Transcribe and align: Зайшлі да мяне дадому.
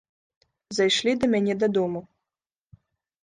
Зайшлі 0.77 1.11
да 1.23 1.29
мяне 1.35 1.53
дадому. 1.63 2.01